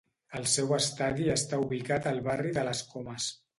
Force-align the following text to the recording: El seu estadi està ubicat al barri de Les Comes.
El 0.37 0.45
seu 0.53 0.73
estadi 0.77 1.29
està 1.35 1.61
ubicat 1.65 2.09
al 2.15 2.19
barri 2.31 2.57
de 2.59 2.67
Les 2.71 2.85
Comes. 2.97 3.33